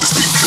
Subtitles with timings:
[0.00, 0.37] Speak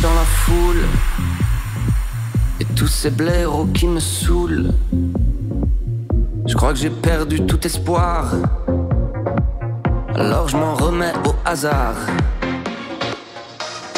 [0.00, 0.82] dans la foule.
[2.60, 4.72] Et tous ces blaireaux qui me saoulent.
[6.46, 8.32] Je crois que j'ai perdu tout espoir.
[10.14, 11.96] Alors je m'en remets au hasard.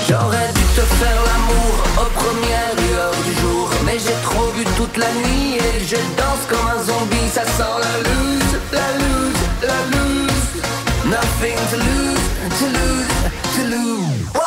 [0.09, 4.99] J'aurais dû te faire l'amour aux premières lueurs du jour Mais j'ai trop bu toute
[4.99, 9.81] la nuit et je danse comme un zombie Ça sent la lose, la lose, la
[9.97, 10.61] lose
[11.07, 12.25] Nothing to lose,
[12.59, 13.09] to lose,
[13.57, 14.44] to lose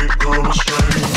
[0.00, 1.09] Like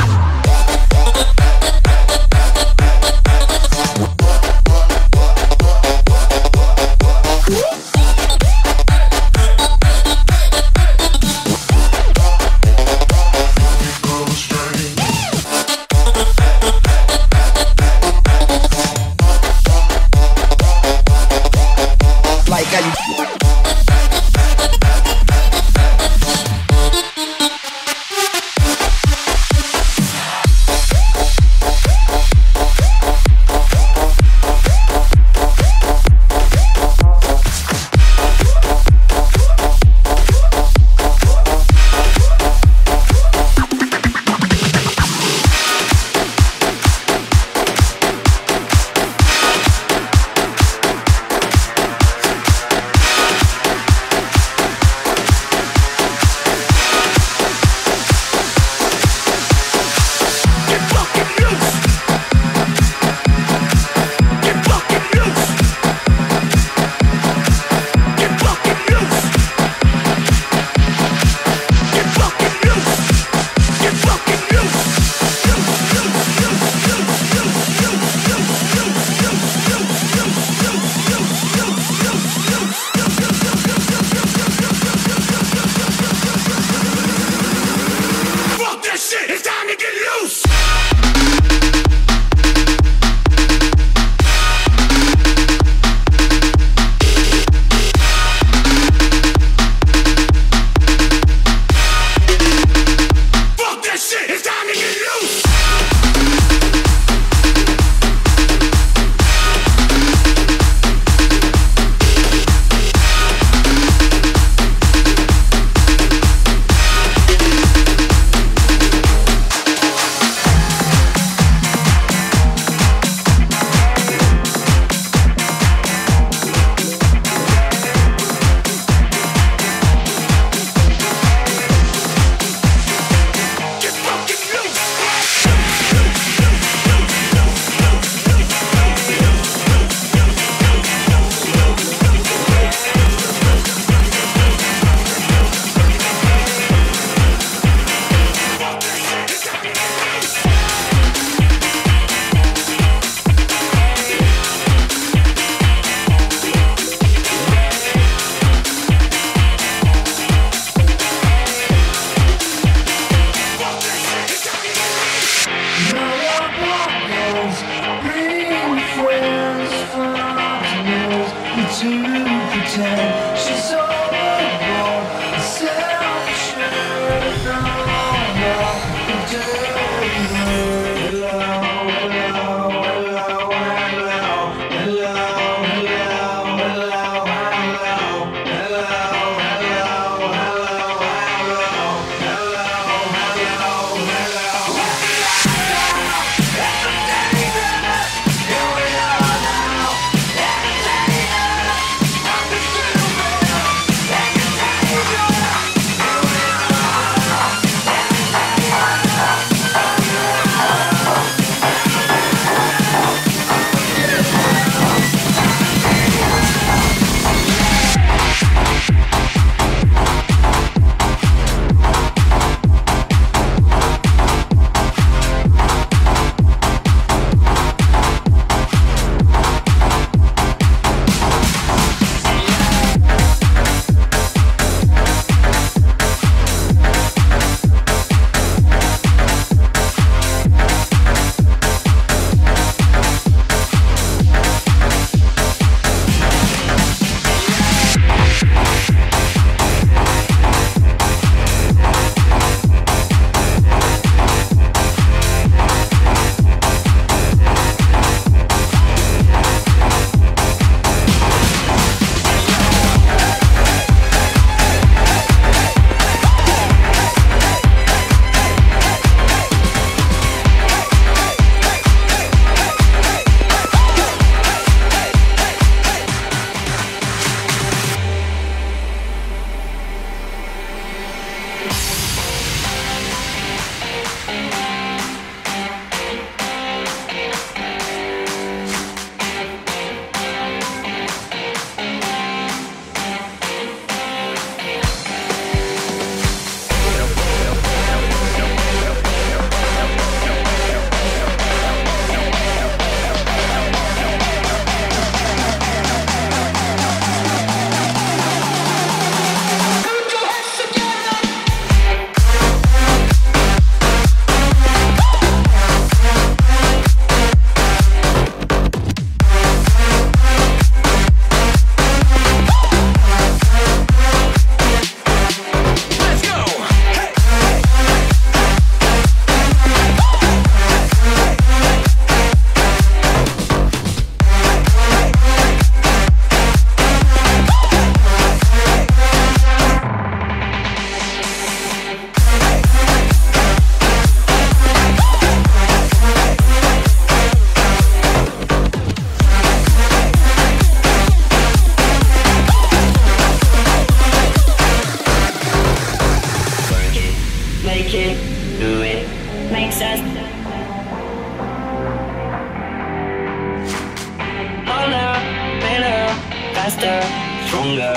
[366.63, 367.02] faster,
[367.47, 367.93] stronger.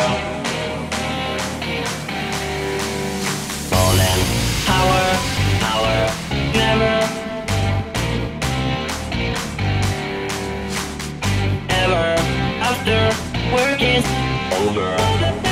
[3.71, 4.23] Rolling,
[4.67, 5.07] power,
[5.67, 5.99] power,
[6.53, 6.95] never,
[11.69, 12.07] ever
[12.61, 12.99] after
[13.55, 14.05] work is
[14.59, 15.46] over.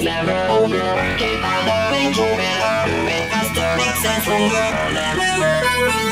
[0.00, 0.80] is never over.
[1.18, 3.30] Keep on loving you will earn it.
[3.30, 5.22] Faster make sense from your level.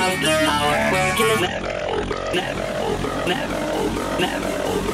[0.06, 4.87] After our work is never over, never over, never over, never over.